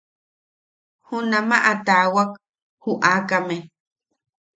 Junamaʼa 1.07 1.71
taawak 1.85 2.31
ju 2.81 2.91
aakame. 3.09 3.57